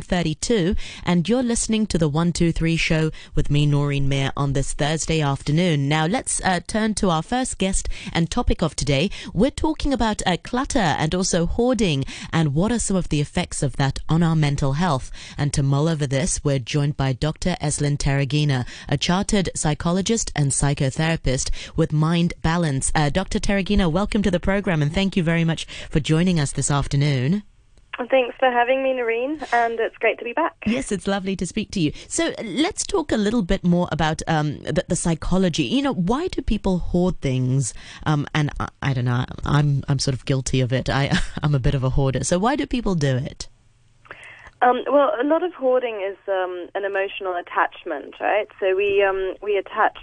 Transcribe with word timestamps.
32 0.00 0.74
and 1.04 1.28
you're 1.28 1.42
listening 1.42 1.86
to 1.86 1.98
the 1.98 2.08
123 2.08 2.76
show 2.76 3.10
with 3.34 3.50
me 3.50 3.66
Noreen 3.66 4.08
Mayer 4.08 4.32
on 4.36 4.52
this 4.52 4.72
Thursday 4.72 5.20
afternoon. 5.20 5.88
Now 5.88 6.06
let's 6.06 6.40
uh, 6.42 6.60
turn 6.66 6.94
to 6.94 7.10
our 7.10 7.22
first 7.22 7.58
guest 7.58 7.88
and 8.12 8.30
topic 8.30 8.62
of 8.62 8.74
today. 8.74 9.10
We're 9.34 9.50
talking 9.50 9.92
about 9.92 10.22
uh, 10.26 10.36
clutter 10.42 10.78
and 10.78 11.14
also 11.14 11.46
hoarding 11.46 12.04
and 12.32 12.54
what 12.54 12.72
are 12.72 12.78
some 12.78 12.96
of 12.96 13.10
the 13.10 13.20
effects 13.20 13.62
of 13.62 13.76
that 13.76 13.98
on 14.08 14.22
our 14.22 14.36
mental 14.36 14.74
health. 14.74 15.10
And 15.36 15.52
to 15.52 15.62
mull 15.62 15.88
over 15.88 16.06
this, 16.06 16.42
we're 16.42 16.58
joined 16.58 16.96
by 16.96 17.12
Dr. 17.12 17.56
Esslin 17.60 17.98
Terrighena, 17.98 18.66
a 18.88 18.96
chartered 18.96 19.50
psychologist 19.54 20.32
and 20.34 20.52
psychotherapist 20.52 21.50
with 21.76 21.92
Mind 21.92 22.34
Balance. 22.40 22.90
Uh, 22.94 23.10
Dr. 23.10 23.38
Terrighena, 23.38 23.90
welcome 23.90 24.22
to 24.22 24.30
the 24.30 24.40
program 24.40 24.80
and 24.80 24.92
thank 24.92 25.16
you 25.16 25.22
very 25.22 25.44
much 25.44 25.66
for 25.90 26.00
joining 26.00 26.40
us 26.40 26.52
this 26.52 26.70
afternoon. 26.70 27.42
Thanks 28.10 28.36
for 28.38 28.50
having 28.50 28.82
me, 28.82 28.94
Noreen, 28.94 29.40
and 29.52 29.78
it's 29.78 29.96
great 29.98 30.18
to 30.18 30.24
be 30.24 30.32
back. 30.32 30.54
Yes, 30.66 30.92
it's 30.92 31.06
lovely 31.06 31.36
to 31.36 31.46
speak 31.46 31.70
to 31.72 31.80
you. 31.80 31.92
So 32.08 32.32
let's 32.42 32.84
talk 32.84 33.12
a 33.12 33.16
little 33.16 33.42
bit 33.42 33.64
more 33.64 33.88
about 33.92 34.22
um, 34.26 34.58
the, 34.60 34.84
the, 34.88 34.96
psychology. 34.96 35.64
You 35.64 35.82
know, 35.82 35.94
why 35.94 36.28
do 36.28 36.42
people 36.42 36.78
hoard 36.78 37.20
things? 37.20 37.74
Um, 38.04 38.26
and 38.34 38.50
I, 38.58 38.68
I, 38.82 38.92
don't 38.94 39.04
know, 39.04 39.24
I'm 39.44 39.84
I'm 39.88 39.98
sort 39.98 40.14
of 40.14 40.24
guilty 40.24 40.60
of 40.60 40.72
it. 40.72 40.88
I 40.88 41.18
I'm 41.42 41.54
a 41.54 41.60
bit 41.60 41.74
of 41.74 41.84
a 41.84 41.90
hoarder. 41.90 42.24
So 42.24 42.38
why 42.38 42.56
do 42.56 42.66
people 42.66 42.94
do 42.94 43.16
it? 43.16 43.48
Um, 44.62 44.84
well, 44.86 45.10
a 45.20 45.24
lot 45.24 45.42
of 45.42 45.52
hoarding 45.54 46.06
is 46.08 46.16
um, 46.28 46.68
an 46.76 46.84
emotional 46.84 47.34
attachment, 47.34 48.14
right? 48.20 48.46
So 48.60 48.76
we 48.76 49.02
um, 49.02 49.34
we 49.42 49.56
attach 49.56 49.98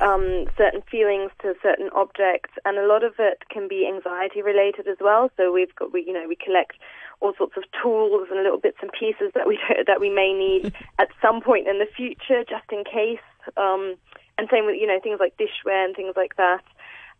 um, 0.00 0.46
certain 0.58 0.82
feelings 0.90 1.30
to 1.42 1.54
certain 1.62 1.90
objects, 1.94 2.50
and 2.64 2.76
a 2.76 2.86
lot 2.86 3.04
of 3.04 3.14
it 3.18 3.44
can 3.50 3.68
be 3.68 3.86
anxiety 3.86 4.42
related 4.42 4.88
as 4.88 4.96
well. 5.00 5.30
So 5.36 5.52
we've 5.52 5.74
got 5.76 5.92
we 5.92 6.04
you 6.04 6.12
know 6.12 6.26
we 6.28 6.36
collect 6.36 6.76
all 7.24 7.34
sorts 7.36 7.56
of 7.56 7.64
tools 7.82 8.28
and 8.30 8.42
little 8.42 8.60
bits 8.60 8.78
and 8.82 8.90
pieces 8.92 9.32
that 9.34 9.48
we 9.48 9.58
that 9.86 10.00
we 10.00 10.10
may 10.10 10.32
need 10.32 10.72
at 10.98 11.08
some 11.20 11.40
point 11.40 11.66
in 11.66 11.78
the 11.78 11.88
future, 11.96 12.44
just 12.44 12.70
in 12.70 12.84
case. 12.84 13.24
Um, 13.56 13.96
and 14.36 14.48
same 14.50 14.66
with 14.66 14.76
you 14.78 14.86
know 14.86 15.00
things 15.02 15.18
like 15.20 15.36
dishware 15.36 15.84
and 15.84 15.96
things 15.96 16.14
like 16.16 16.36
that. 16.36 16.62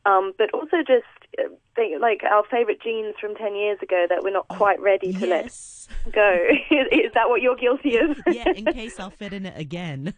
Um, 0.06 0.34
but 0.36 0.52
also 0.52 0.78
just 0.86 1.08
uh, 1.38 1.48
think, 1.74 2.00
like 2.00 2.22
our 2.24 2.44
favorite 2.50 2.82
jeans 2.82 3.14
from 3.18 3.34
10 3.34 3.54
years 3.54 3.78
ago 3.80 4.04
that 4.06 4.22
we're 4.22 4.32
not 4.32 4.46
quite 4.48 4.78
ready 4.78 5.14
to 5.14 5.26
yes. 5.26 5.88
let 6.04 6.12
go. 6.12 6.46
is, 6.70 6.86
is, 6.92 7.12
that 7.14 7.30
what 7.30 7.40
you're 7.40 7.56
guilty 7.56 7.96
of? 7.96 8.20
yeah, 8.30 8.50
in 8.54 8.66
case 8.66 9.00
I'll 9.00 9.08
fit 9.08 9.32
in 9.32 9.46
it 9.46 9.58
again. 9.58 10.12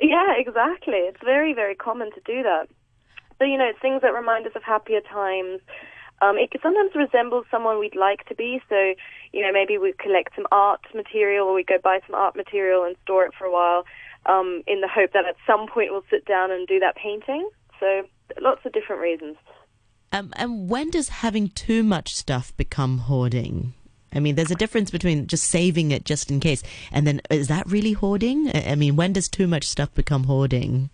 yeah, 0.00 0.34
exactly. 0.38 0.94
It's 0.94 1.20
very, 1.24 1.54
very 1.54 1.74
common 1.74 2.12
to 2.12 2.20
do 2.24 2.44
that. 2.44 2.68
So, 3.40 3.44
you 3.44 3.58
know, 3.58 3.68
it's 3.68 3.80
things 3.80 4.02
that 4.02 4.14
remind 4.14 4.46
us 4.46 4.52
of 4.54 4.62
happier 4.62 5.00
times, 5.00 5.60
um, 6.22 6.38
it 6.38 6.50
sometimes 6.62 6.92
resembles 6.94 7.46
someone 7.50 7.80
we'd 7.80 7.96
like 7.96 8.24
to 8.28 8.34
be. 8.34 8.62
So, 8.68 8.94
you 9.32 9.42
know, 9.42 9.52
maybe 9.52 9.76
we 9.76 9.92
collect 9.98 10.36
some 10.36 10.46
art 10.52 10.80
material 10.94 11.48
or 11.48 11.54
we 11.54 11.64
go 11.64 11.78
buy 11.82 11.98
some 12.06 12.14
art 12.14 12.36
material 12.36 12.84
and 12.84 12.96
store 13.02 13.24
it 13.24 13.32
for 13.36 13.44
a 13.44 13.52
while 13.52 13.84
um, 14.26 14.62
in 14.68 14.80
the 14.80 14.88
hope 14.88 15.12
that 15.14 15.26
at 15.26 15.34
some 15.46 15.66
point 15.66 15.90
we'll 15.90 16.04
sit 16.08 16.24
down 16.24 16.52
and 16.52 16.68
do 16.68 16.78
that 16.78 16.94
painting. 16.94 17.48
So, 17.80 18.02
lots 18.40 18.60
of 18.64 18.72
different 18.72 19.02
reasons. 19.02 19.36
Um, 20.12 20.32
and 20.36 20.68
when 20.68 20.90
does 20.90 21.08
having 21.08 21.48
too 21.48 21.82
much 21.82 22.14
stuff 22.14 22.56
become 22.56 22.98
hoarding? 22.98 23.74
I 24.14 24.20
mean, 24.20 24.34
there's 24.34 24.50
a 24.50 24.56
difference 24.56 24.90
between 24.90 25.26
just 25.26 25.44
saving 25.44 25.90
it 25.90 26.04
just 26.04 26.30
in 26.30 26.38
case, 26.38 26.62
and 26.92 27.06
then 27.06 27.22
is 27.30 27.48
that 27.48 27.66
really 27.66 27.92
hoarding? 27.92 28.54
I 28.54 28.74
mean, 28.74 28.94
when 28.94 29.14
does 29.14 29.28
too 29.28 29.46
much 29.46 29.64
stuff 29.64 29.92
become 29.94 30.24
hoarding? 30.24 30.90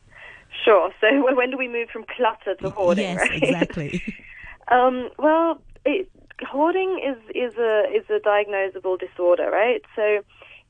Sure. 0.65 0.91
So 1.01 1.09
when 1.37 1.51
do 1.51 1.59
we 1.59 1.69
move 1.69 1.89
from 1.93 2.05
clutter 2.17 2.55
to 2.63 2.71
hoarding? 2.71 3.05
Yes, 3.05 3.29
right? 3.29 3.43
exactly. 3.43 4.03
Um, 4.71 5.11
well, 5.19 5.61
it, 5.85 6.11
hoarding 6.47 7.01
is 7.05 7.19
is 7.35 7.57
a 7.59 7.85
is 7.95 8.05
a 8.11 8.21
diagnosable 8.21 8.99
disorder, 8.99 9.51
right? 9.51 9.83
So 9.97 10.23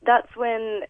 that's 0.05 0.35
when 0.35 0.81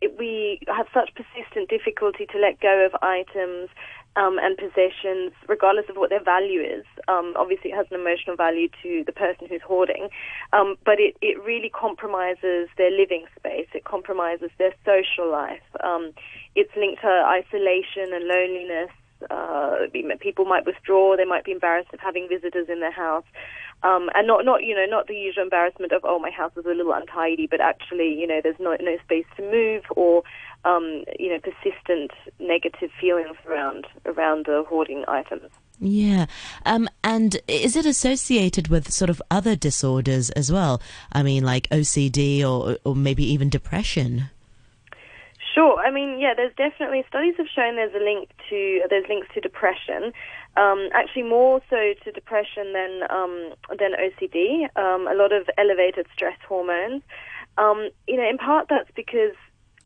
it, 0.00 0.16
we 0.18 0.60
have 0.66 0.86
such 0.92 1.10
persistent 1.14 1.68
difficulty 1.68 2.26
to 2.26 2.38
let 2.38 2.60
go 2.60 2.86
of 2.86 2.94
items 3.02 3.70
um, 4.16 4.38
and 4.40 4.56
possessions, 4.56 5.32
regardless 5.48 5.86
of 5.88 5.96
what 5.96 6.10
their 6.10 6.22
value 6.22 6.60
is. 6.60 6.84
Um, 7.08 7.34
obviously, 7.36 7.70
it 7.70 7.76
has 7.76 7.86
an 7.90 8.00
emotional 8.00 8.36
value 8.36 8.68
to 8.82 9.04
the 9.04 9.12
person 9.12 9.46
who's 9.48 9.62
hoarding, 9.62 10.08
um, 10.52 10.76
but 10.84 10.98
it, 10.98 11.16
it 11.20 11.42
really 11.42 11.70
compromises 11.70 12.68
their 12.76 12.90
living 12.90 13.26
space. 13.38 13.68
It 13.74 13.84
compromises 13.84 14.50
their 14.58 14.72
social 14.84 15.30
life. 15.30 15.64
Um, 15.84 16.12
it's 16.54 16.72
linked 16.76 17.02
to 17.02 17.08
isolation 17.08 18.12
and 18.12 18.24
loneliness 18.24 18.90
uh, 19.30 19.76
people 20.20 20.44
might 20.44 20.66
withdraw. 20.66 21.16
They 21.16 21.24
might 21.24 21.44
be 21.44 21.52
embarrassed 21.52 21.92
of 21.92 22.00
having 22.00 22.28
visitors 22.28 22.68
in 22.68 22.80
their 22.80 22.92
house, 22.92 23.24
um, 23.82 24.10
and 24.14 24.26
not 24.26 24.44
not 24.44 24.62
you 24.62 24.74
know 24.74 24.86
not 24.86 25.06
the 25.06 25.14
usual 25.14 25.44
embarrassment 25.44 25.92
of 25.92 26.02
oh 26.04 26.18
my 26.18 26.30
house 26.30 26.52
is 26.56 26.64
a 26.66 26.70
little 26.70 26.92
untidy, 26.92 27.46
but 27.50 27.60
actually 27.60 28.14
you 28.14 28.26
know 28.26 28.40
there's 28.42 28.58
no 28.58 28.76
no 28.80 28.96
space 29.04 29.26
to 29.36 29.42
move 29.42 29.84
or 29.96 30.22
um, 30.64 31.04
you 31.18 31.28
know 31.28 31.38
persistent 31.38 32.10
negative 32.38 32.90
feelings 33.00 33.36
around 33.46 33.86
around 34.04 34.46
the 34.46 34.64
hoarding 34.68 35.04
items. 35.08 35.50
Yeah. 35.78 36.26
Um, 36.64 36.88
and 37.04 37.36
is 37.46 37.76
it 37.76 37.84
associated 37.84 38.68
with 38.68 38.90
sort 38.90 39.10
of 39.10 39.20
other 39.30 39.54
disorders 39.56 40.30
as 40.30 40.50
well? 40.50 40.80
I 41.12 41.22
mean, 41.22 41.44
like 41.44 41.68
OCD 41.68 42.42
or, 42.42 42.78
or 42.84 42.96
maybe 42.96 43.30
even 43.30 43.50
depression? 43.50 44.30
Sure. 45.56 45.80
I 45.80 45.90
mean, 45.90 46.18
yeah, 46.20 46.34
there's 46.36 46.52
definitely 46.54 47.02
studies 47.08 47.34
have 47.38 47.46
shown 47.48 47.76
there's 47.76 47.94
a 47.94 48.04
link 48.04 48.28
to 48.50 48.82
there's 48.90 49.08
links 49.08 49.28
to 49.32 49.40
depression. 49.40 50.12
Um, 50.58 50.90
actually, 50.92 51.22
more 51.22 51.62
so 51.70 51.94
to 52.04 52.12
depression 52.12 52.74
than 52.74 53.04
um, 53.08 53.54
than 53.70 53.92
OCD. 53.96 54.68
Um, 54.76 55.08
a 55.08 55.14
lot 55.14 55.32
of 55.32 55.48
elevated 55.56 56.08
stress 56.12 56.36
hormones. 56.46 57.00
Um, 57.56 57.88
you 58.06 58.18
know, 58.18 58.28
in 58.28 58.36
part 58.36 58.66
that's 58.68 58.90
because, 58.94 59.32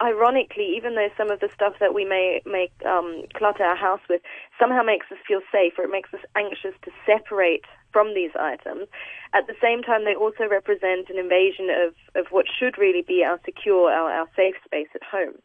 ironically, 0.03 0.75
even 0.76 0.97
though 0.97 1.09
some 1.16 1.30
of 1.30 1.38
the 1.38 1.48
stuff 1.54 1.75
that 1.78 1.94
we 1.94 2.04
may 2.04 2.42
make 2.44 2.72
um, 2.84 3.22
clutter 3.34 3.62
our 3.62 3.76
house 3.76 4.03
with 4.10 4.22
somehow 4.59 4.82
makes 4.82 5.06
us 5.12 5.19
feel 5.28 5.41
safe 5.53 5.75
or 5.78 5.84
it 5.84 5.92
makes 5.92 6.12
us 6.12 6.20
anxious 6.34 6.75
to 6.82 6.91
separate 7.06 7.62
from 7.92 8.12
these 8.12 8.32
items. 8.34 8.88
At 9.34 9.47
the 9.47 9.54
same 9.62 9.82
time, 9.82 10.04
they 10.04 10.16
also 10.16 10.48
represent 10.50 11.10
an 11.10 11.19
invasion 11.19 11.70
of, 11.70 11.94
of 12.16 12.26
what 12.32 12.47
should 12.50 12.76
really 12.76 13.03
be 13.06 13.22
our 13.22 13.38
secure, 13.44 13.92
our, 13.92 14.10
our 14.10 14.26
safe 14.34 14.56
space 14.66 14.88
at 14.97 15.04
home. 15.04 15.38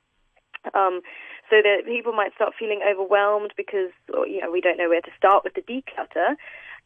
Um, 0.73 1.01
so 1.49 1.61
that 1.61 1.85
people 1.85 2.11
might 2.11 2.33
start 2.33 2.53
feeling 2.57 2.81
overwhelmed 2.81 3.53
because 3.55 3.91
you 4.25 4.41
know 4.41 4.49
we 4.49 4.61
don't 4.61 4.77
know 4.77 4.89
where 4.89 5.01
to 5.01 5.11
start 5.17 5.43
with 5.43 5.53
the 5.53 5.61
declutter. 5.61 6.35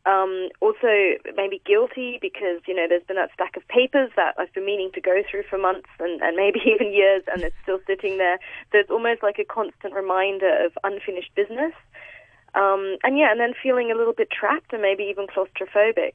Um, 0.06 0.47
also, 0.62 1.19
maybe 1.35 1.62
guilty 1.66 2.19
because 2.22 2.62
you 2.67 2.73
know 2.73 2.88
there's 2.88 3.03
been 3.03 3.17
that 3.17 3.31
stack 3.34 3.57
of 3.57 3.67
papers 3.67 4.12
that 4.16 4.35
I've 4.38 4.53
been 4.53 4.66
meaning 4.66 4.91
to 4.94 5.01
go 5.01 5.23
through 5.29 5.44
for 5.50 5.57
months 5.57 5.90
and, 6.00 6.22
and 6.22 6.35
maybe 6.35 6.59
even 6.73 6.94
years, 6.94 7.23
and 7.31 7.44
it's 7.44 7.56
still 7.63 7.79
sitting 7.85 8.17
there. 8.17 8.40
So 8.72 8.79
it's 8.79 8.91
almost 8.91 9.23
like 9.23 9.40
a 9.40 9.45
constant 9.45 9.94
reminder 9.94 10.66
of 10.66 10.78
unfinished 10.84 11.35
business. 11.35 11.73
Um, 12.56 12.97
and 13.03 13.17
yeah, 13.17 13.31
and 13.31 13.40
then 13.40 13.53
feeling 13.61 13.91
a 13.91 13.96
little 13.96 14.13
bit 14.13 14.29
trapped 14.31 14.73
and 14.73 14.81
maybe 14.81 15.03
even 15.03 15.28
claustrophobic. 15.28 16.13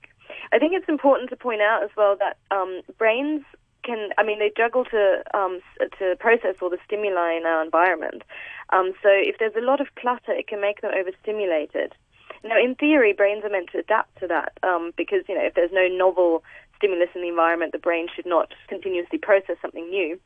I 0.52 0.58
think 0.58 0.72
it's 0.72 0.88
important 0.88 1.30
to 1.30 1.36
point 1.36 1.60
out 1.60 1.84
as 1.84 1.90
well 1.96 2.16
that 2.18 2.38
um, 2.50 2.80
brains 2.98 3.44
can, 3.84 4.10
I 4.18 4.24
mean, 4.24 4.38
they 4.38 4.50
juggle 4.56 4.84
to 4.86 5.22
um, 5.34 5.60
to 5.98 6.16
process 6.18 6.56
all 6.60 6.70
the 6.70 6.78
stimuli 6.84 7.36
in 7.36 7.46
our 7.46 7.62
environment. 7.62 8.22
Um, 8.70 8.92
so 9.02 9.08
if 9.10 9.36
there's 9.38 9.56
a 9.56 9.64
lot 9.64 9.80
of 9.80 9.94
clutter, 9.96 10.32
it 10.32 10.48
can 10.48 10.60
make 10.60 10.80
them 10.80 10.92
overstimulated. 10.94 11.94
Now, 12.42 12.58
in 12.58 12.74
theory, 12.74 13.12
brains 13.12 13.44
are 13.44 13.50
meant 13.50 13.70
to 13.72 13.78
adapt 13.78 14.18
to 14.20 14.26
that 14.26 14.52
um, 14.62 14.92
because 14.96 15.22
you 15.28 15.34
know 15.34 15.44
if 15.44 15.54
there's 15.54 15.72
no 15.72 15.88
novel 15.88 16.42
stimulus 16.76 17.08
in 17.14 17.22
the 17.22 17.28
environment, 17.28 17.72
the 17.72 17.78
brain 17.78 18.08
should 18.14 18.26
not 18.26 18.52
continuously 18.68 19.18
process 19.18 19.56
something 19.62 19.88
new. 19.88 20.18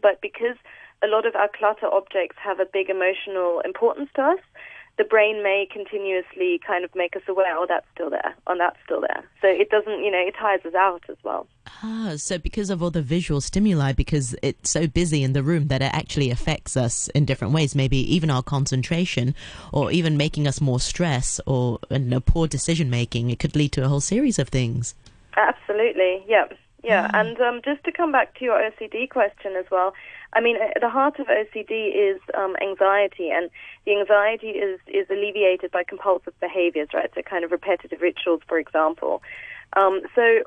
But 0.00 0.20
because 0.20 0.56
a 1.02 1.06
lot 1.06 1.26
of 1.26 1.36
our 1.36 1.48
clutter 1.48 1.86
objects 1.86 2.36
have 2.42 2.58
a 2.58 2.66
big 2.66 2.88
emotional 2.90 3.60
importance 3.64 4.10
to 4.16 4.22
us, 4.22 4.40
the 4.96 5.04
brain 5.04 5.42
may 5.42 5.66
continuously 5.70 6.60
kind 6.66 6.84
of 6.84 6.90
make 6.94 7.16
us 7.16 7.22
aware, 7.28 7.56
oh, 7.56 7.66
that's 7.68 7.86
still 7.94 8.10
there, 8.10 8.34
oh, 8.46 8.54
that's 8.56 8.78
still 8.84 9.00
there. 9.00 9.24
So 9.40 9.48
it 9.48 9.70
doesn't, 9.70 10.04
you 10.04 10.10
know, 10.10 10.22
it 10.22 10.34
tires 10.38 10.64
us 10.64 10.74
out 10.74 11.02
as 11.08 11.16
well. 11.24 11.46
Ah, 11.82 12.14
so 12.16 12.38
because 12.38 12.70
of 12.70 12.82
all 12.82 12.90
the 12.90 13.02
visual 13.02 13.40
stimuli, 13.40 13.92
because 13.92 14.34
it's 14.42 14.70
so 14.70 14.86
busy 14.86 15.22
in 15.22 15.32
the 15.32 15.42
room 15.42 15.68
that 15.68 15.82
it 15.82 15.92
actually 15.92 16.30
affects 16.30 16.76
us 16.76 17.08
in 17.08 17.24
different 17.24 17.52
ways, 17.52 17.74
maybe 17.74 17.98
even 18.14 18.30
our 18.30 18.42
concentration 18.42 19.34
or 19.72 19.90
even 19.90 20.16
making 20.16 20.46
us 20.46 20.60
more 20.60 20.80
stress 20.80 21.40
or 21.46 21.78
you 21.90 21.98
know, 21.98 22.20
poor 22.20 22.46
decision 22.46 22.88
making. 22.90 23.30
It 23.30 23.38
could 23.38 23.56
lead 23.56 23.72
to 23.72 23.84
a 23.84 23.88
whole 23.88 24.00
series 24.00 24.38
of 24.38 24.48
things. 24.48 24.94
Absolutely, 25.36 26.24
yeah. 26.28 26.46
Yeah, 26.84 27.08
mm. 27.08 27.20
and 27.20 27.40
um, 27.40 27.60
just 27.64 27.82
to 27.84 27.92
come 27.92 28.12
back 28.12 28.38
to 28.38 28.44
your 28.44 28.58
OCD 28.58 29.08
question 29.08 29.56
as 29.56 29.64
well, 29.70 29.94
I 30.34 30.40
mean, 30.40 30.56
at 30.56 30.80
the 30.80 30.90
heart 30.90 31.18
of 31.18 31.28
OCD 31.28 31.94
is 31.94 32.20
um, 32.36 32.56
anxiety, 32.60 33.30
and 33.30 33.50
the 33.86 33.98
anxiety 33.98 34.50
is, 34.50 34.80
is 34.86 35.06
alleviated 35.10 35.70
by 35.70 35.84
compulsive 35.84 36.38
behaviors, 36.40 36.88
right? 36.92 37.10
So, 37.14 37.22
kind 37.22 37.44
of 37.44 37.52
repetitive 37.52 38.00
rituals, 38.02 38.42
for 38.46 38.58
example. 38.58 39.22
Um, 39.76 40.02
so, 40.14 40.22
uh, 40.22 40.42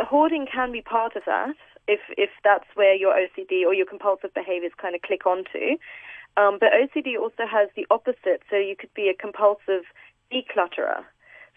hoarding 0.00 0.46
can 0.52 0.72
be 0.72 0.82
part 0.82 1.16
of 1.16 1.22
that 1.26 1.54
if 1.88 2.00
if 2.16 2.30
that's 2.44 2.66
where 2.74 2.94
your 2.94 3.14
OCD 3.14 3.64
or 3.66 3.74
your 3.74 3.86
compulsive 3.86 4.32
behaviors 4.34 4.72
kind 4.80 4.94
of 4.94 5.02
click 5.02 5.26
onto. 5.26 5.78
Um, 6.36 6.58
but 6.58 6.70
OCD 6.72 7.18
also 7.20 7.44
has 7.50 7.68
the 7.76 7.86
opposite, 7.90 8.42
so 8.48 8.56
you 8.56 8.74
could 8.78 8.92
be 8.94 9.08
a 9.08 9.14
compulsive 9.14 9.84
declutterer. 10.32 11.04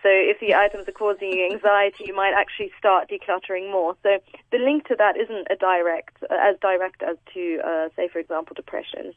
So 0.05 0.11
if 0.11 0.39
the 0.39 0.53
items 0.53 0.87
are 0.87 0.91
causing 0.91 1.33
you 1.33 1.49
anxiety, 1.51 2.03
you 2.05 2.15
might 2.15 2.35
actually 2.37 2.71
start 2.77 3.09
decluttering 3.09 3.71
more. 3.71 3.97
So 4.03 4.19
the 4.51 4.59
link 4.59 4.87
to 4.89 4.95
that 4.99 5.17
isn't 5.17 5.47
a 5.49 5.55
direct, 5.55 6.23
as 6.29 6.57
direct 6.61 7.01
as 7.01 7.17
to, 7.33 7.59
uh, 7.65 7.89
say, 7.95 8.07
for 8.07 8.19
example, 8.19 8.53
depression. 8.55 9.15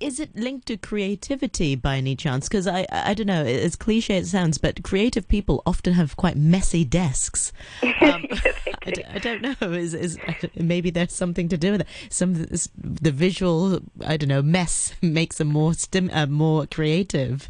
Is 0.00 0.20
it 0.20 0.36
linked 0.36 0.66
to 0.66 0.76
creativity 0.76 1.76
by 1.76 1.96
any 1.96 2.14
chance? 2.14 2.46
Because 2.46 2.66
I, 2.66 2.86
I 2.92 3.14
don't 3.14 3.26
know, 3.26 3.42
as 3.42 3.74
cliche 3.74 4.18
it 4.18 4.26
sounds, 4.26 4.58
but 4.58 4.82
creative 4.82 5.26
people 5.28 5.62
often 5.64 5.94
have 5.94 6.14
quite 6.18 6.36
messy 6.36 6.84
desks. 6.84 7.52
Um, 8.02 8.26
I, 8.84 8.92
I, 9.14 9.18
don't 9.18 9.42
know. 9.42 9.54
Is, 9.60 9.94
is 9.94 10.18
maybe 10.56 10.90
there's 10.90 11.12
something 11.12 11.48
to 11.48 11.56
do 11.56 11.70
with 11.70 11.82
it? 11.82 11.86
Some 12.10 12.34
the 12.34 13.12
visual, 13.12 13.78
I 14.04 14.16
don't 14.16 14.28
know, 14.28 14.42
mess 14.42 14.94
makes 15.02 15.38
them 15.38 15.48
more 15.48 15.72
stim, 15.72 16.10
uh, 16.12 16.26
more 16.26 16.66
creative. 16.66 17.48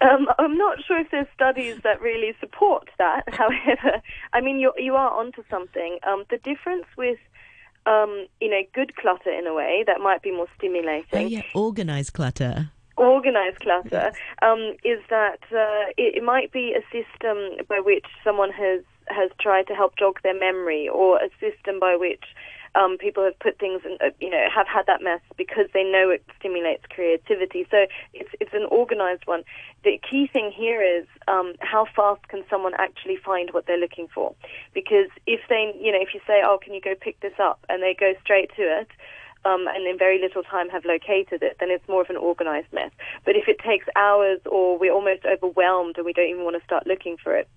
Um, 0.00 0.28
I'm 0.38 0.56
not 0.56 0.78
sure 0.86 0.98
if 0.98 1.10
there's 1.10 1.26
studies 1.34 1.80
that 1.84 2.00
really 2.00 2.34
support 2.40 2.88
that. 2.98 3.24
However, 3.28 4.02
I 4.32 4.40
mean, 4.40 4.58
you 4.58 4.72
you 4.78 4.94
are 4.94 5.10
onto 5.10 5.42
something. 5.50 5.98
Um, 6.06 6.24
the 6.30 6.38
difference 6.38 6.86
with 6.96 7.18
um, 7.86 8.26
you 8.40 8.50
know, 8.50 8.62
good 8.74 8.96
clutter 8.96 9.30
in 9.30 9.46
a 9.46 9.54
way 9.54 9.84
that 9.86 10.00
might 10.00 10.22
be 10.22 10.32
more 10.32 10.48
stimulating. 10.56 11.06
Oh, 11.12 11.26
yeah, 11.26 11.42
organized 11.54 12.12
clutter. 12.12 12.70
Organized 12.96 13.60
clutter 13.60 14.12
um, 14.42 14.74
is 14.84 15.00
that 15.08 15.40
uh, 15.52 15.88
it, 15.96 16.16
it 16.16 16.22
might 16.22 16.52
be 16.52 16.74
a 16.74 16.82
system 16.92 17.66
by 17.68 17.80
which 17.80 18.04
someone 18.22 18.50
has 18.52 18.82
has 19.06 19.30
tried 19.40 19.66
to 19.66 19.74
help 19.74 19.96
jog 19.96 20.20
their 20.22 20.38
memory, 20.38 20.88
or 20.88 21.16
a 21.18 21.30
system 21.40 21.80
by 21.80 21.96
which 21.96 22.22
um, 22.74 22.98
people 22.98 23.24
have 23.24 23.38
put 23.38 23.58
things, 23.58 23.82
in, 23.84 23.98
uh, 24.00 24.10
you 24.20 24.30
know, 24.30 24.46
have 24.54 24.66
had 24.66 24.86
that 24.86 25.02
mess 25.02 25.20
because 25.36 25.66
they 25.74 25.82
know 25.82 26.10
it 26.10 26.24
stimulates 26.38 26.84
creativity. 26.88 27.66
So 27.70 27.86
it's 28.14 28.30
it's 28.40 28.54
an 28.54 28.66
organized 28.70 29.26
one. 29.26 29.42
The 29.82 30.00
key 30.08 30.28
thing 30.32 30.52
here 30.54 30.82
is 30.82 31.06
um, 31.26 31.54
how 31.60 31.86
fast 31.96 32.28
can 32.28 32.44
someone 32.48 32.74
actually 32.78 33.16
find 33.16 33.50
what 33.52 33.66
they're 33.66 33.78
looking 33.78 34.08
for? 34.14 34.34
Because 34.72 35.08
if 35.26 35.40
they, 35.48 35.74
you 35.80 35.90
know, 35.90 36.00
if 36.00 36.14
you 36.14 36.20
say, 36.26 36.42
oh, 36.44 36.58
can 36.62 36.74
you 36.74 36.80
go 36.80 36.94
pick 36.94 37.18
this 37.20 37.38
up, 37.38 37.64
and 37.68 37.82
they 37.82 37.94
go 37.98 38.14
straight 38.22 38.50
to 38.56 38.62
it. 38.62 38.88
Um, 39.42 39.66
and 39.74 39.86
in 39.86 39.96
very 39.96 40.20
little 40.20 40.42
time 40.42 40.68
have 40.68 40.84
located 40.84 41.42
it, 41.42 41.56
then 41.60 41.70
it's 41.70 41.88
more 41.88 42.02
of 42.02 42.10
an 42.10 42.18
organized 42.18 42.70
mess. 42.74 42.90
But 43.24 43.36
if 43.36 43.48
it 43.48 43.58
takes 43.58 43.86
hours 43.96 44.38
or 44.44 44.76
we're 44.76 44.92
almost 44.92 45.24
overwhelmed 45.24 45.96
and 45.96 46.04
we 46.04 46.12
don't 46.12 46.28
even 46.28 46.44
want 46.44 46.58
to 46.58 46.64
start 46.64 46.86
looking 46.86 47.16
for 47.16 47.34
it, 47.34 47.48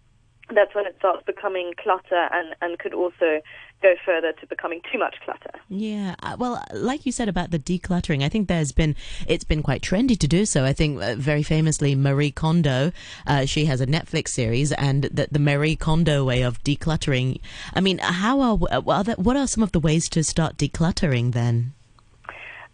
that's 0.54 0.74
when 0.76 0.86
it 0.86 0.96
starts 1.00 1.24
becoming 1.26 1.74
clutter 1.82 2.30
and, 2.32 2.56
and 2.62 2.80
could 2.80 2.94
also 2.94 3.42
go 3.84 3.94
further 4.06 4.32
to 4.32 4.48
becoming 4.48 4.82
too 4.92 4.98
much 4.98 5.16
clutter. 5.24 5.52
Yeah, 5.70 6.16
uh, 6.24 6.36
well, 6.40 6.64
like 6.74 7.06
you 7.06 7.12
said 7.12 7.30
about 7.30 7.52
the 7.52 7.60
decluttering, 7.60 8.24
I 8.24 8.30
think 8.30 8.48
there's 8.48 8.72
been 8.72 8.96
it's 9.28 9.44
been 9.44 9.62
quite 9.62 9.82
trendy 9.84 10.18
to 10.18 10.28
do 10.28 10.46
so. 10.46 10.64
I 10.64 10.74
think 10.74 11.02
uh, 11.02 11.16
very 11.16 11.44
famously 11.44 11.94
Marie 11.94 12.32
Kondo, 12.32 12.92
uh, 13.28 13.46
she 13.46 13.66
has 13.66 13.82
a 13.82 13.86
Netflix 13.86 14.30
series, 14.30 14.72
and 14.72 15.04
the, 15.04 15.28
the 15.30 15.40
Marie 15.40 15.76
Kondo 15.76 16.24
way 16.24 16.42
of 16.42 16.64
decluttering. 16.64 17.40
I 17.76 17.82
mean, 17.82 18.00
how 18.00 18.40
are, 18.40 18.58
are 18.88 19.04
there, 19.04 19.16
what 19.16 19.38
are 19.38 19.48
some 19.48 19.62
of 19.62 19.74
the 19.74 19.80
ways 19.80 20.10
to 20.10 20.24
start 20.24 20.58
decluttering 20.58 21.34
then? 21.34 21.74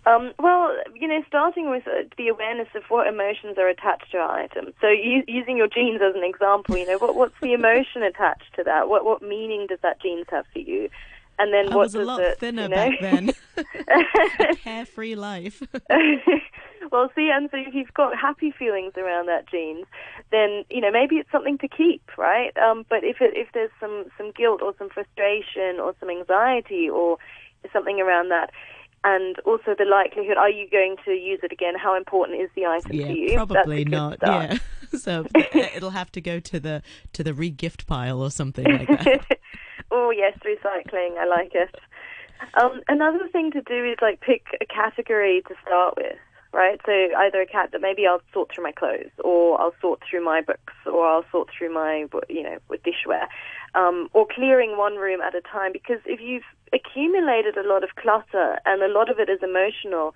Um, 0.06 0.31
well, 0.40 0.72
you 0.96 1.07
know, 1.07 1.22
starting 1.28 1.69
with 1.69 1.84
uh, 1.86 2.04
the 2.18 2.30
awareness 2.30 2.69
of 2.74 2.84
what 2.90 3.07
emotions 3.07 3.57
are 3.57 3.68
attached 3.68 4.12
to 4.12 4.18
an 4.18 4.30
item. 4.30 4.74
So, 4.80 4.88
u- 4.88 5.25
using 5.28 5.57
your 5.57 5.68
jeans 5.68 6.01
as 6.01 6.16
an 6.16 6.24
example, 6.24 6.78
you 6.78 6.86
know, 6.86 6.98
what, 6.98 7.16
what's 7.16 7.36
the 7.42 7.54
emotion 7.54 8.01
attached 8.04 8.56
to 8.56 8.63
that? 8.63 8.88
What 8.88 9.04
what 9.04 9.22
meaning 9.22 9.68
does 9.68 9.80
that 9.84 10.01
jeans 10.01 10.25
have 10.30 10.46
for 10.54 10.60
you? 10.60 10.90
And 11.38 11.54
then 11.54 11.72
I 11.72 11.75
what 11.75 11.86
was 11.86 11.96
a 11.96 12.04
lot 12.04 12.22
it, 12.22 12.40
thinner 12.40 12.63
you 12.63 12.69
know? 12.69 12.75
back 12.75 13.00
then. 13.00 13.31
carefree 14.63 15.16
life. 15.16 15.62
well, 16.92 17.10
see, 17.16 17.30
and 17.34 17.50
so 17.52 17.57
if 17.57 17.74
you've 17.74 17.94
got 17.94 18.18
happy 18.18 18.52
feelings 18.52 18.94
around 18.98 19.28
that 19.28 19.50
jeans, 19.50 19.86
then 20.31 20.63
you 20.69 20.81
know 20.81 20.92
maybe 20.92 21.16
it's 21.16 21.31
something 21.31 21.57
to 21.60 21.68
keep, 21.68 22.04
right? 22.18 22.56
Um, 22.57 22.86
but 22.90 23.04
if 23.04 23.18
it, 23.22 23.34
if 23.36 23.50
there's 23.54 23.72
some 23.80 24.06
some 24.18 24.31
guilt 24.31 24.62
or 24.62 24.74
some 24.78 24.90
frustration 24.90 25.80
or 25.80 25.94
some 26.00 26.10
anxiety 26.10 26.90
or 26.90 27.18
something 27.74 28.00
around 28.00 28.30
that, 28.30 28.52
and 29.04 29.40
also 29.46 29.75
the 29.78 29.86
likelihood 29.86 30.38
are 30.38 30.50
you 30.50 30.69
going 30.69 30.98
to 31.06 31.12
use 31.12 31.40
it 31.44 31.51
again? 31.51 31.75
How 31.78 31.96
important 31.96 32.42
is 32.42 32.50
the 32.56 32.66
item 32.66 32.92
yeah, 32.94 33.07
to 33.07 33.13
you 33.13 33.34
probably 33.36 33.86
not. 33.86 34.18
start. 34.18 34.51
yeah. 34.51 34.57
So 34.98 35.28
it'll 35.54 35.92
have 35.92 36.12
to 36.13 36.22
go 36.22 36.40
to 36.40 36.60
the 36.60 36.81
to 37.13 37.24
the 37.24 37.31
regift 37.31 37.86
pile 37.86 38.24
or 38.24 38.31
something 38.31 38.66
like 38.66 38.88
that. 38.88 39.25
Oh 39.92 40.12
yes 40.12 40.38
recycling. 40.46 41.18
I 41.18 41.25
like 41.25 41.51
it. 41.56 41.75
Um, 42.62 42.81
another 42.88 43.28
thing 43.31 43.51
to 43.51 43.62
do 43.62 43.86
is 43.86 43.98
like 44.01 44.22
pick 44.22 44.44
a 44.62 44.66
category 44.66 45.42
to 45.48 45.56
start 45.66 45.95
with 45.98 46.18
right? 46.52 46.80
So 46.86 46.92
either 46.92 47.42
a 47.42 47.45
cat 47.45 47.69
that 47.72 47.81
maybe 47.81 48.07
i'll 48.07 48.22
sort 48.34 48.54
through 48.54 48.63
my 48.63 48.72
clothes 48.72 49.12
or 49.24 49.60
i'll 49.62 49.75
sort 49.81 50.02
through 50.10 50.24
my 50.24 50.42
books 50.42 50.74
or 50.86 51.06
i'll 51.06 51.25
sort 51.31 51.50
through 51.56 51.74
my 51.74 52.06
you 52.28 52.44
know 52.44 52.57
dishware. 52.72 53.28
Um, 53.75 54.10
or 54.13 54.25
clearing 54.25 54.78
one 54.78 54.95
room 54.95 55.22
at 55.22 55.36
a 55.36 55.42
time 55.42 55.72
because 55.74 56.00
if 56.06 56.19
you've 56.19 56.44
accumulated 56.74 57.57
a 57.57 57.68
lot 57.68 57.83
of 57.83 57.95
clutter 57.95 58.60
and 58.66 58.81
a 58.81 58.88
lot 58.88 59.10
of 59.10 59.19
it 59.19 59.30
is 59.30 59.39
emotional, 59.42 60.13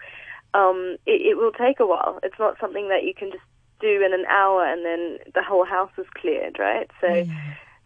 um, 0.54 0.98
it, 1.06 1.22
it 1.22 1.38
will 1.38 1.52
take 1.52 1.80
a 1.80 1.88
while. 1.88 2.20
It's 2.24 2.40
not 2.40 2.60
something 2.60 2.90
that 2.90 3.04
you 3.04 3.14
can 3.14 3.32
just 3.32 3.44
do 3.80 4.04
in 4.06 4.14
an 4.14 4.26
hour 4.28 4.66
and 4.66 4.86
then 4.86 5.20
the 5.34 5.44
whole 5.44 5.66
house 5.66 5.92
is 5.98 6.06
cleared, 6.16 6.58
right? 6.60 6.90
So. 7.02 7.08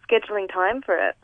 Scheduling 0.07 0.51
time 0.51 0.81
for 0.81 0.97
it. 0.97 1.15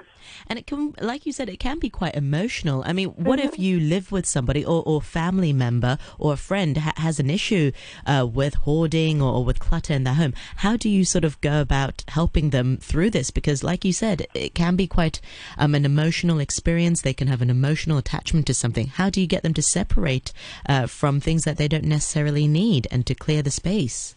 And 0.48 0.60
it 0.60 0.68
can, 0.68 0.94
like 1.00 1.26
you 1.26 1.34
said, 1.34 1.50
it 1.50 1.60
can 1.60 1.80
be 1.80 1.90
quite 1.90 2.16
emotional. 2.16 2.84
I 2.86 2.94
mean, 2.94 3.10
what 3.10 3.40
mm-hmm. 3.40 3.48
if 3.50 3.60
you 3.60 3.80
live 3.80 4.12
with 4.12 4.26
somebody 4.26 4.66
or, 4.66 4.84
or 4.86 5.02
family 5.02 5.54
member 5.54 5.98
or 6.18 6.34
a 6.34 6.38
friend 6.38 6.78
ha- 6.78 6.94
has 6.98 7.20
an 7.20 7.30
issue 7.30 7.72
uh, 8.06 8.28
with 8.32 8.56
hoarding 8.56 9.22
or, 9.22 9.34
or, 9.34 9.46
with 9.46 9.60
clutter 9.60 9.94
in 9.94 10.04
their 10.04 10.14
home? 10.14 10.34
How 10.58 10.78
do 10.78 10.90
you 10.90 11.06
sort 11.06 11.26
of 11.26 11.40
go 11.42 11.62
about 11.62 12.04
helping 12.08 12.50
them 12.50 12.78
through 12.78 13.12
this? 13.12 13.32
Because, 13.32 13.64
like 13.64 13.86
you 13.86 13.94
said, 13.94 14.28
it 14.34 14.56
can 14.56 14.76
be 14.76 14.88
quite 14.88 15.20
um, 15.58 15.76
an 15.76 15.86
emotional 15.86 16.40
experience. 16.40 17.02
They 17.02 17.14
can 17.14 17.28
have 17.28 17.42
an 17.42 17.50
emotional 17.50 17.98
attachment 17.98 18.48
to 18.48 18.54
something. 18.54 18.88
How 18.88 19.10
do 19.10 19.22
you 19.22 19.28
get 19.28 19.44
them 19.44 19.54
to 19.56 19.62
separate 19.62 20.34
uh, 20.68 20.88
from 20.88 21.20
things 21.20 21.44
that 21.44 21.58
they 21.58 21.68
don't 21.68 21.84
necessarily 21.84 22.48
need 22.48 22.88
and 22.92 23.06
to 23.08 23.16
clear 23.16 23.42
the 23.42 23.52
space? 23.52 24.16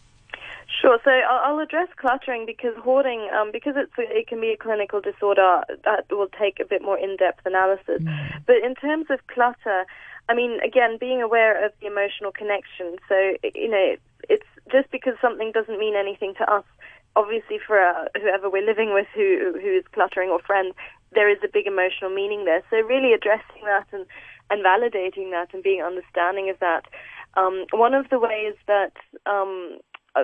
Sure. 0.87 0.99
So 1.03 1.11
I'll 1.11 1.59
address 1.59 1.89
cluttering 1.97 2.45
because 2.45 2.71
hoarding, 2.81 3.29
um, 3.37 3.51
because 3.51 3.73
it's 3.75 3.91
it 3.97 4.27
can 4.27 4.39
be 4.39 4.51
a 4.51 4.57
clinical 4.57 5.01
disorder 5.01 5.63
that 5.83 6.05
will 6.09 6.29
take 6.39 6.61
a 6.61 6.65
bit 6.65 6.81
more 6.81 6.97
in-depth 6.97 7.45
analysis. 7.45 7.99
Mm. 8.01 8.45
But 8.45 8.63
in 8.63 8.73
terms 8.75 9.07
of 9.09 9.19
clutter, 9.27 9.85
I 10.29 10.33
mean, 10.33 10.61
again, 10.61 10.95
being 10.97 11.21
aware 11.21 11.59
of 11.65 11.73
the 11.81 11.87
emotional 11.87 12.31
connection. 12.31 12.95
So 13.09 13.35
you 13.53 13.69
know, 13.69 13.97
it's 14.29 14.47
just 14.71 14.89
because 14.89 15.15
something 15.21 15.51
doesn't 15.51 15.77
mean 15.77 15.95
anything 15.97 16.35
to 16.37 16.49
us. 16.49 16.63
Obviously, 17.17 17.59
for 17.59 17.83
uh, 17.83 18.05
whoever 18.15 18.49
we're 18.49 18.65
living 18.65 18.93
with 18.93 19.07
who 19.13 19.59
who 19.59 19.75
is 19.79 19.83
cluttering 19.91 20.29
or 20.29 20.39
friends, 20.39 20.73
there 21.11 21.29
is 21.29 21.39
a 21.43 21.51
big 21.51 21.67
emotional 21.67 22.11
meaning 22.15 22.45
there. 22.45 22.63
So 22.69 22.77
really 22.77 23.11
addressing 23.11 23.63
that 23.65 23.87
and 23.91 24.05
and 24.49 24.63
validating 24.63 25.31
that 25.31 25.53
and 25.53 25.61
being 25.61 25.83
understanding 25.83 26.49
of 26.49 26.57
that. 26.59 26.85
Um, 27.35 27.65
one 27.71 27.93
of 27.93 28.09
the 28.09 28.19
ways 28.19 28.55
that 28.67 28.93
um, 29.25 29.77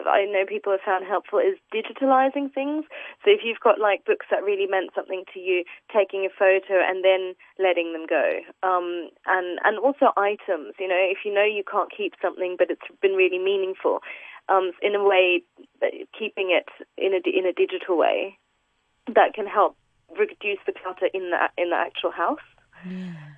I 0.05 0.25
know 0.25 0.45
people 0.47 0.71
have 0.71 0.81
found 0.85 1.05
helpful 1.05 1.39
is 1.39 1.57
digitalizing 1.73 2.53
things. 2.53 2.85
So 3.23 3.31
if 3.31 3.41
you've 3.43 3.59
got 3.59 3.79
like 3.79 4.05
books 4.05 4.25
that 4.31 4.43
really 4.43 4.67
meant 4.67 4.91
something 4.95 5.23
to 5.33 5.39
you, 5.39 5.63
taking 5.93 6.25
a 6.25 6.33
photo 6.33 6.81
and 6.81 7.03
then 7.03 7.33
letting 7.59 7.93
them 7.93 8.05
go. 8.07 8.39
Um, 8.63 9.09
and 9.25 9.59
and 9.63 9.77
also 9.79 10.11
items. 10.17 10.75
You 10.79 10.87
know, 10.87 10.99
if 10.99 11.19
you 11.25 11.33
know 11.33 11.43
you 11.45 11.63
can't 11.69 11.91
keep 11.91 12.13
something, 12.21 12.55
but 12.57 12.69
it's 12.69 12.87
been 13.01 13.13
really 13.13 13.39
meaningful, 13.39 13.99
um, 14.49 14.71
in 14.81 14.95
a 14.95 15.03
way, 15.03 15.43
keeping 16.17 16.51
it 16.51 16.69
in 16.97 17.13
a 17.13 17.21
in 17.29 17.45
a 17.45 17.53
digital 17.53 17.97
way, 17.97 18.37
that 19.07 19.33
can 19.33 19.47
help 19.47 19.75
reduce 20.17 20.59
the 20.65 20.73
clutter 20.73 21.07
in 21.13 21.31
the 21.31 21.37
in 21.61 21.69
the 21.69 21.75
actual 21.75 22.11
house. 22.11 22.45
Yeah. 22.85 23.32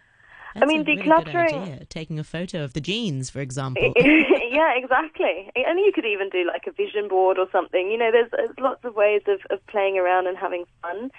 That's 0.55 0.63
I 0.63 0.67
mean, 0.67 0.85
decluttering. 0.85 1.51
Really 1.51 1.85
taking 1.89 2.17
a 2.17 2.23
photo 2.23 2.63
of 2.63 2.71
the 2.73 2.79
jeans, 2.81 3.29
for 3.29 3.41
example. 3.41 3.93
yeah, 3.97 4.73
exactly. 4.75 5.51
And 5.55 5.79
you 5.79 5.91
could 5.93 6.05
even 6.05 6.29
do 6.29 6.47
like 6.47 6.63
a 6.65 6.71
vision 6.71 7.09
board 7.09 7.37
or 7.37 7.47
something. 7.51 7.91
You 7.91 7.97
know, 7.97 8.09
there's, 8.11 8.31
there's 8.31 8.57
lots 8.57 8.85
of 8.85 8.95
ways 8.95 9.21
of, 9.27 9.41
of 9.49 9.65
playing 9.67 9.97
around 9.97 10.27
and 10.27 10.37
having 10.37 10.63
fun. 10.81 11.11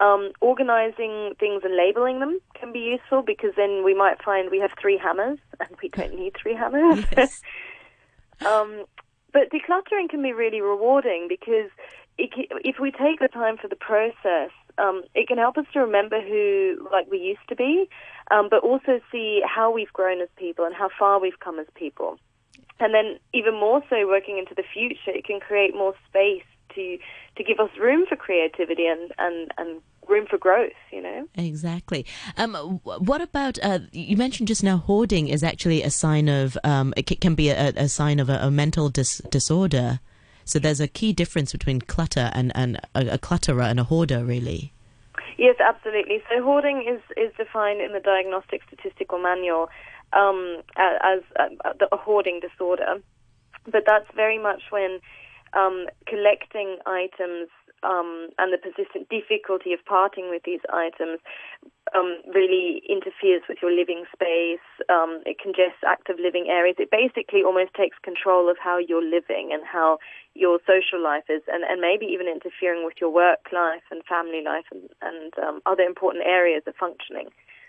Um, 0.00 0.32
organizing 0.40 1.34
things 1.38 1.62
and 1.62 1.76
labeling 1.76 2.18
them 2.18 2.40
can 2.58 2.72
be 2.72 2.80
useful 2.80 3.22
because 3.22 3.52
then 3.56 3.84
we 3.84 3.94
might 3.94 4.20
find 4.20 4.50
we 4.50 4.58
have 4.58 4.72
three 4.80 4.98
hammers 4.98 5.38
and 5.60 5.68
we 5.80 5.90
don't 5.90 6.14
need 6.14 6.34
three 6.40 6.54
hammers. 6.54 7.04
Yes. 7.16 7.40
um, 8.44 8.84
but 9.32 9.50
decluttering 9.50 10.08
can 10.10 10.20
be 10.22 10.32
really 10.32 10.60
rewarding 10.60 11.26
because 11.28 11.70
it, 12.18 12.30
if 12.64 12.80
we 12.80 12.90
take 12.90 13.20
the 13.20 13.28
time 13.28 13.56
for 13.56 13.68
the 13.68 13.76
process, 13.76 14.50
um, 14.78 15.02
it 15.14 15.28
can 15.28 15.38
help 15.38 15.58
us 15.58 15.66
to 15.72 15.80
remember 15.80 16.20
who 16.20 16.88
like 16.92 17.10
we 17.10 17.18
used 17.18 17.46
to 17.48 17.56
be, 17.56 17.88
um, 18.30 18.48
but 18.50 18.62
also 18.62 19.00
see 19.10 19.42
how 19.44 19.70
we've 19.70 19.92
grown 19.92 20.20
as 20.20 20.28
people 20.36 20.64
and 20.64 20.74
how 20.74 20.88
far 20.98 21.20
we've 21.20 21.40
come 21.40 21.58
as 21.58 21.66
people. 21.74 22.18
And 22.80 22.92
then 22.94 23.18
even 23.32 23.54
more 23.54 23.82
so, 23.88 24.06
working 24.06 24.38
into 24.38 24.54
the 24.54 24.64
future, 24.72 25.16
it 25.16 25.24
can 25.24 25.40
create 25.40 25.74
more 25.74 25.94
space 26.08 26.44
to 26.74 26.98
to 27.36 27.44
give 27.44 27.60
us 27.60 27.70
room 27.78 28.06
for 28.08 28.16
creativity 28.16 28.86
and 28.86 29.12
and 29.18 29.52
and 29.58 29.82
room 30.08 30.26
for 30.28 30.38
growth, 30.38 30.72
you 30.90 31.00
know? 31.00 31.26
Exactly. 31.36 32.04
Um, 32.36 32.80
what 32.82 33.20
about, 33.20 33.58
uh, 33.62 33.80
you 33.92 34.16
mentioned 34.16 34.48
just 34.48 34.64
now 34.64 34.78
hoarding 34.78 35.28
is 35.28 35.42
actually 35.42 35.82
a 35.82 35.90
sign 35.90 36.28
of, 36.28 36.58
um, 36.64 36.92
it 36.96 37.20
can 37.20 37.34
be 37.34 37.50
a, 37.50 37.68
a 37.76 37.88
sign 37.88 38.18
of 38.18 38.28
a, 38.28 38.38
a 38.42 38.50
mental 38.50 38.88
dis- 38.88 39.22
disorder. 39.30 40.00
So 40.44 40.58
there's 40.58 40.80
a 40.80 40.88
key 40.88 41.12
difference 41.12 41.52
between 41.52 41.80
clutter 41.80 42.30
and, 42.34 42.52
and 42.54 42.76
a, 42.94 43.14
a 43.14 43.18
clutterer 43.18 43.62
and 43.62 43.80
a 43.80 43.84
hoarder, 43.84 44.24
really. 44.24 44.72
Yes, 45.38 45.56
absolutely. 45.60 46.22
So 46.30 46.42
hoarding 46.42 46.86
is, 46.88 47.00
is 47.16 47.32
defined 47.36 47.80
in 47.80 47.92
the 47.92 48.00
Diagnostic 48.00 48.62
Statistical 48.66 49.18
Manual 49.18 49.68
um, 50.12 50.62
as, 50.76 51.20
a, 51.36 51.84
a 51.92 51.96
hoarding 51.96 52.40
disorder. 52.40 53.00
But 53.64 53.84
that's 53.86 54.06
very 54.14 54.38
much 54.38 54.62
when 54.70 55.00
um, 55.52 55.86
collecting 56.06 56.78
items 56.86 57.48
um, 57.82 58.28
and 58.38 58.52
the 58.52 58.58
persistent 58.58 59.08
difficulty 59.08 59.72
of 59.72 59.84
parting 59.84 60.30
with 60.30 60.42
these 60.44 60.60
items 60.72 61.18
um, 61.94 62.18
really 62.34 62.82
interferes 62.88 63.42
with 63.48 63.58
your 63.62 63.70
living 63.70 64.04
space. 64.12 64.64
Um, 64.88 65.22
it 65.26 65.38
congests 65.38 65.84
active 65.86 66.16
living 66.18 66.46
areas. 66.48 66.76
It 66.78 66.90
basically 66.90 67.42
almost 67.42 67.74
takes 67.74 67.96
control 68.02 68.50
of 68.50 68.56
how 68.62 68.78
you're 68.78 69.04
living 69.04 69.50
and 69.52 69.62
how 69.64 69.98
your 70.34 70.58
social 70.66 71.02
life 71.02 71.24
is, 71.28 71.42
and, 71.48 71.64
and 71.64 71.80
maybe 71.80 72.06
even 72.06 72.26
interfering 72.26 72.84
with 72.84 72.94
your 73.00 73.10
work 73.10 73.52
life 73.52 73.82
and 73.90 74.02
family 74.04 74.42
life 74.42 74.64
and, 74.70 74.88
and 75.02 75.32
um, 75.38 75.60
other 75.66 75.82
important 75.82 76.24
areas 76.26 76.62
of 76.66 76.74
functioning. 76.76 77.28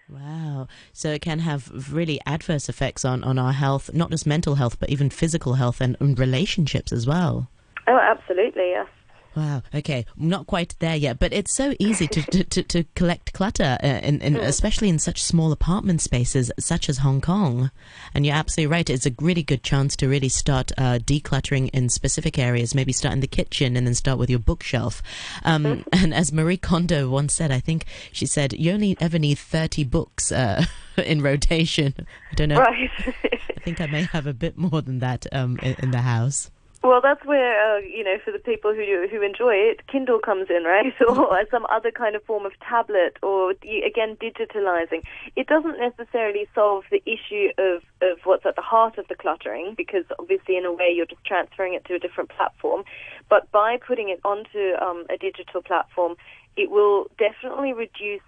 Wow. 0.10 0.68
So 0.92 1.10
it 1.10 1.22
can 1.22 1.39
have 1.39 1.92
really 1.92 2.20
adverse 2.25 2.70
effects 2.70 3.06
on, 3.06 3.24
on 3.24 3.39
our 3.39 3.53
health, 3.53 3.94
not 3.94 4.12
just 4.12 4.27
mental 4.27 4.56
health, 4.56 4.80
but 4.80 4.89
even 4.89 5.10
physical 5.10 5.56
health 5.56 5.82
and, 5.82 5.96
and 6.00 6.18
relationships 6.18 6.92
as 6.92 7.08
well. 7.08 7.50
Oh, 7.88 7.98
absolutely, 7.98 8.70
yes. 8.70 8.88
Wow. 9.36 9.63
Okay, 9.74 10.06
not 10.16 10.46
quite 10.46 10.75
there 10.80 10.96
yet, 10.96 11.18
but 11.18 11.34
it's 11.34 11.54
so 11.54 11.74
easy 11.80 12.08
to 12.08 12.22
to, 12.22 12.44
to, 12.44 12.63
to 12.63 12.84
collect 12.96 13.34
clutter, 13.34 13.78
uh, 13.84 13.88
in, 14.04 14.22
in, 14.22 14.36
mm. 14.36 14.44
especially 14.44 14.90
in 14.90 15.00
such 15.00 15.24
small 15.24 15.52
apartment 15.52 16.02
spaces 16.02 16.52
such 16.60 16.88
as 16.88 17.00
Hong 17.00 17.20
Kong. 17.20 17.72
And 18.13 18.25
you're 18.25 18.36
absolutely 18.36 18.72
right; 18.72 18.90
it's 18.90 19.08
a 19.08 19.16
really 19.20 19.42
good 19.42 19.63
chance 19.63 19.96
to 19.98 20.08
really 20.08 20.30
start 20.30 20.72
uh, 20.78 21.00
decluttering 21.00 21.70
in 21.74 21.90
specific 21.90 22.38
areas. 22.38 22.75
Maybe 22.75 22.94
start 22.94 23.13
in 23.13 23.22
the 23.22 23.28
kitchen 23.28 23.75
and 23.75 23.88
then 23.88 23.96
start 23.96 24.20
with 24.20 24.30
your 24.30 24.40
bookshelf. 24.40 25.02
Um, 25.44 25.63
mm-hmm. 25.63 25.82
And 26.04 26.13
as 26.13 26.34
Marie 26.34 26.58
Kondo 26.58 27.10
once 27.10 27.34
said, 27.34 27.50
I 27.50 27.60
think 27.60 27.86
she 28.12 28.25
said, 28.25 28.54
"You 28.54 28.72
only 28.74 28.96
ever 29.00 29.18
need 29.18 29.40
thirty 29.40 29.84
books 29.84 30.32
uh, 30.32 30.66
in 30.98 31.22
rotation." 31.22 31.96
I 32.32 32.36
don't 32.36 32.50
know. 32.50 32.60
Right. 32.60 32.92
I 32.98 33.60
think 33.62 33.82
I 33.82 33.88
may 33.88 34.04
have 34.04 34.28
a 34.28 34.34
bit 34.34 34.58
more 34.58 34.82
than 34.82 35.00
that 35.00 35.25
um, 35.32 35.58
in, 35.63 35.75
in 35.80 35.92
the 35.92 36.02
house. 36.02 36.52
Well, 36.84 37.00
that's 37.02 37.24
where 37.24 37.78
uh, 37.78 37.80
you 37.80 38.04
know, 38.04 38.18
for 38.25 38.32
the 38.32 38.40
people 38.40 38.74
who 38.74 39.08
who 39.10 39.22
enjoy 39.22 39.56
it, 39.56 39.88
Kindle 39.88 40.20
comes 40.20 40.50
in, 40.50 40.66
right, 40.66 40.94
or 41.08 41.46
some 41.50 41.66
other 41.68 41.92
kind 41.92 42.13
of 42.13 42.24
form 42.24 42.46
of 42.46 42.52
tablet, 42.60 43.16
or 43.24 43.52
again 43.52 44.18
digitalizing. 44.18 45.02
It 45.38 45.48
doesn't 45.48 45.80
necessarily 45.80 46.46
solve 46.54 46.84
the 46.92 47.02
issue 47.06 47.52
of 47.58 47.84
of 48.02 48.20
what's 48.25 48.46
at 48.46 48.58
the 48.58 48.62
heart 48.62 48.98
of 48.98 49.08
the 49.08 49.16
cluttering, 49.16 49.75
because 49.78 50.04
obviously, 50.20 50.58
in 50.58 50.66
a 50.66 50.74
way, 50.74 50.92
you're 50.94 51.06
just 51.06 51.24
transferring 51.24 51.74
it 51.74 51.86
to 51.86 51.96
a 51.96 52.00
different 52.00 52.30
platform. 52.32 52.84
But 53.30 53.50
by 53.54 53.78
putting 53.78 54.10
it 54.10 54.20
onto 54.25 54.74
um, 54.82 55.06
a 55.10 55.18
digital 55.18 55.62
platform, 55.62 56.18
it 56.58 56.70
will 56.70 57.10
definitely 57.18 57.72
reduce 57.72 58.22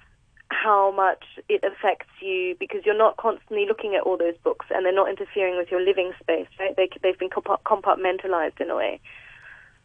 how 0.49 0.91
much 0.91 1.23
it 1.49 1.63
affects 1.63 2.09
you 2.21 2.55
because 2.59 2.81
you're 2.85 2.97
not 2.97 3.17
constantly 3.17 3.65
looking 3.67 3.95
at 3.95 4.03
all 4.03 4.17
those 4.17 4.35
books 4.43 4.65
and 4.69 4.85
they're 4.85 4.93
not 4.93 5.09
interfering 5.09 5.57
with 5.57 5.69
your 5.71 5.81
living 5.81 6.11
space, 6.21 6.47
right? 6.59 6.75
They, 6.75 6.89
they've 7.01 7.17
been 7.17 7.29
compartmentalized 7.29 8.59
in 8.59 8.69
a 8.69 8.75
way. 8.75 8.99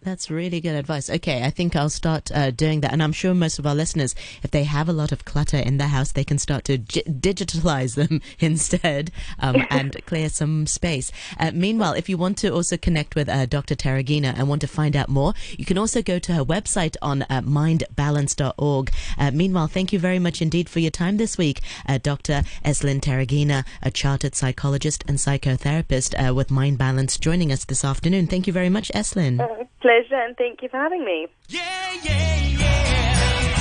That's 0.02 0.30
really 0.30 0.62
good 0.62 0.76
advice. 0.76 1.10
Okay, 1.10 1.44
I 1.44 1.50
think 1.50 1.76
I'll 1.76 1.90
start 1.90 2.30
uh, 2.32 2.50
doing 2.50 2.80
that. 2.80 2.92
And 2.92 3.02
I'm 3.02 3.12
sure 3.12 3.34
most 3.34 3.58
of 3.58 3.66
our 3.66 3.74
listeners, 3.74 4.14
if 4.42 4.50
they 4.50 4.64
have 4.64 4.88
a 4.88 4.94
lot 4.94 5.12
of 5.12 5.26
clutter 5.26 5.58
in 5.58 5.76
their 5.76 5.88
house, 5.88 6.12
they 6.12 6.24
can 6.24 6.38
start 6.38 6.64
to 6.64 6.78
g- 6.78 7.02
digitalize 7.02 7.96
them 7.96 8.22
instead 8.40 9.10
um, 9.38 9.66
and 9.70 9.94
clear 10.06 10.30
some 10.30 10.66
space. 10.66 11.12
Uh, 11.38 11.50
meanwhile, 11.52 11.92
if 11.92 12.08
you 12.08 12.16
want 12.16 12.38
to 12.38 12.48
also 12.48 12.78
connect 12.78 13.14
with 13.14 13.28
uh, 13.28 13.44
Dr. 13.44 13.74
Terrighena 13.74 14.32
and 14.38 14.48
want 14.48 14.62
to 14.62 14.66
find 14.66 14.96
out 14.96 15.10
more, 15.10 15.34
you 15.58 15.66
can 15.66 15.76
also 15.76 16.00
go 16.00 16.18
to 16.18 16.32
her 16.32 16.44
website 16.44 16.96
on 17.02 17.22
uh, 17.24 17.42
mindbalance.org. 17.42 18.90
Uh, 19.18 19.30
meanwhile, 19.32 19.66
thank 19.66 19.92
you 19.92 19.98
very 19.98 20.18
much 20.18 20.40
indeed 20.40 20.70
for 20.70 20.80
your 20.80 20.90
time 20.90 21.18
this 21.18 21.36
week, 21.36 21.60
uh, 21.86 21.98
Dr. 21.98 22.44
Esslin 22.64 23.02
Terrighena, 23.02 23.66
a 23.82 23.90
chartered 23.90 24.34
psychologist 24.34 25.04
and 25.06 25.18
psychotherapist 25.18 26.34
with 26.34 26.50
Mind 26.50 26.78
Balance, 26.78 27.18
joining 27.18 27.52
us 27.52 27.66
this 27.66 27.84
afternoon. 27.84 28.28
Thank 28.28 28.46
you 28.46 28.52
very 28.54 28.70
much, 28.70 28.90
Esslin 28.94 29.68
pleasure, 29.90 30.22
and 30.22 30.36
thank 30.36 30.62
you 30.62 30.68
for 30.68 30.76
having 30.76 31.04
me. 31.04 31.26
Yeah, 31.48 31.60
yeah, 32.04 32.36
yeah. 32.60 33.09